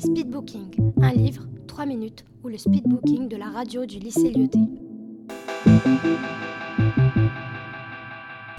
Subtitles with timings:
[0.00, 4.58] Speedbooking, un livre, 3 minutes, ou le speedbooking de la radio du lycée Lyoté.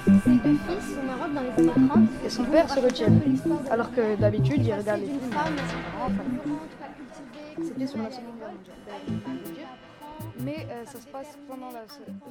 [0.05, 3.07] Ces deux fils sont Maroc dans les années 30 Et son père se retient.
[3.71, 5.19] Alors que d'habitude, il regarde les films.
[7.63, 9.65] C'était sur la Seconde Guerre mondiale.
[10.41, 11.85] Mais euh, ça se passe pendant la,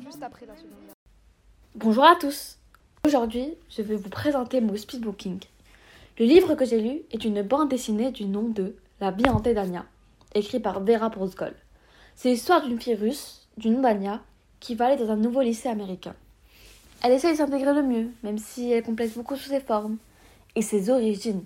[0.04, 0.94] juste après la Seconde Guerre.
[1.74, 2.58] Bonjour à tous.
[3.04, 5.40] Aujourd'hui, je vais vous présenter mon speedbooking.
[6.20, 9.54] Le livre que j'ai lu est une bande dessinée du nom de La vie hantée
[9.54, 9.86] d'Anya,
[10.34, 11.54] écrit par Vera Prozgol.
[12.14, 14.20] C'est l'histoire d'une fille russe, du nom d'Anya,
[14.60, 16.14] qui va aller dans un nouveau lycée américain.
[17.02, 19.96] Elle essaie de s'intégrer le mieux, même si elle complexe beaucoup sous ses formes
[20.54, 21.42] et ses origines.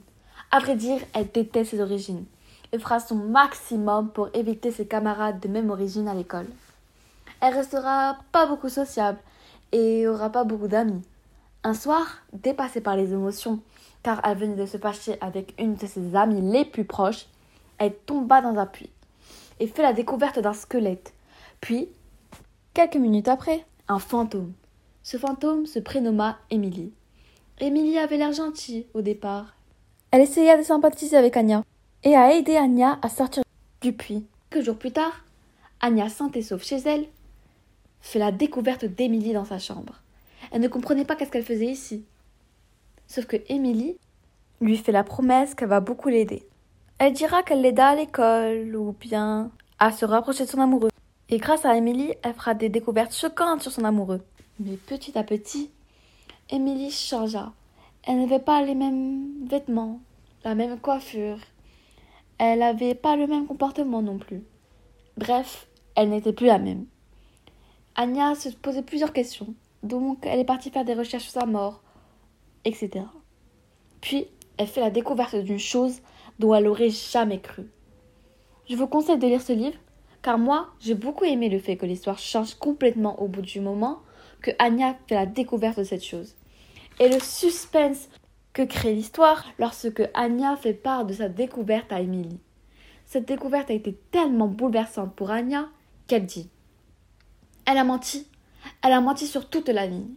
[0.51, 2.25] À vrai dire, elle déteste ses origines
[2.73, 6.49] et fera son maximum pour éviter ses camarades de même origine à l'école.
[7.41, 9.19] Elle restera pas beaucoup sociable
[9.71, 11.03] et aura pas beaucoup d'amis.
[11.63, 13.61] Un soir, dépassée par les émotions,
[14.03, 17.27] car elle venait de se fâcher avec une de ses amies les plus proches,
[17.79, 18.91] elle tomba dans un puits
[19.61, 21.15] et fait la découverte d'un squelette.
[21.61, 21.89] Puis,
[22.73, 24.53] quelques minutes après, un fantôme.
[25.03, 26.93] Ce fantôme se prénomma Émilie.
[27.61, 29.55] Émilie avait l'air gentille au départ.
[30.11, 31.63] Elle essaya de sympathiser avec Anya
[32.03, 33.43] et a aidé Anya à sortir
[33.81, 34.27] du puits.
[34.51, 35.25] Quelques jours plus tard,
[35.81, 37.07] Anya, sainte et sauve chez elle,
[38.01, 40.01] fait la découverte d'Émilie dans sa chambre.
[40.53, 42.05] Elle ne comprenait pas qu'est-ce qu'elle faisait ici.
[43.07, 43.97] Sauf que Émilie
[44.61, 46.47] lui fait la promesse qu'elle va beaucoup l'aider.
[47.07, 50.89] Elle dira qu'elle l'aida à l'école ou bien à se rapprocher de son amoureux.
[51.29, 54.23] Et grâce à Émilie, elle fera des découvertes choquantes sur son amoureux.
[54.59, 55.71] Mais petit à petit,
[56.49, 57.53] Émilie changea.
[58.05, 60.01] Elle n'avait pas les mêmes vêtements,
[60.47, 61.37] la même coiffure.
[62.39, 64.43] Elle n'avait pas le même comportement non plus.
[65.19, 65.67] Bref,
[65.97, 66.87] elle n'était plus la même.
[67.97, 71.83] Anya se posait plusieurs questions, donc elle est partie faire des recherches sur sa mort,
[72.65, 73.05] etc.
[74.01, 76.01] Puis, elle fait la découverte d'une chose
[76.39, 77.65] dont elle n'aurait jamais cru.
[78.69, 79.79] Je vous conseille de lire ce livre,
[80.23, 84.01] car moi, j'ai beaucoup aimé le fait que l'histoire change complètement au bout du moment
[84.41, 86.35] que Anya fait la découverte de cette chose.
[87.01, 88.09] Et le suspense
[88.53, 92.39] que crée l'histoire lorsque Anya fait part de sa découverte à Emily.
[93.05, 95.69] Cette découverte a été tellement bouleversante pour Anya
[96.07, 96.49] qu'elle dit
[97.67, 98.29] Elle a menti.
[98.83, 100.15] Elle a menti sur toute la ligne.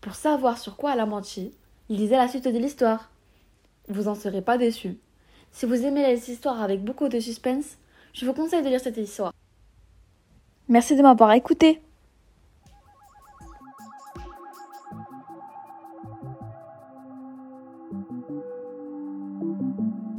[0.00, 1.54] Pour savoir sur quoi elle a menti,
[1.88, 3.11] lisez la suite de l'histoire.
[3.92, 4.96] Vous en serez pas déçus.
[5.50, 7.76] Si vous aimez les histoires avec beaucoup de suspense,
[8.14, 9.34] je vous conseille de lire cette histoire.
[10.68, 11.82] Merci de m'avoir écouté.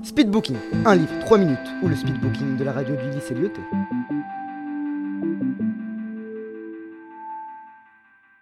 [0.04, 3.62] Speedbooking, un livre, 3 minutes, ou le speedbooking de la radio du lycée Lyoté.